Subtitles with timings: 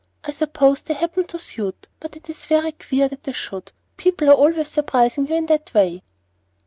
[0.23, 3.71] I suppose they happen to suit, but it is very queer that they should.
[3.97, 6.01] People are always surprising you in that way."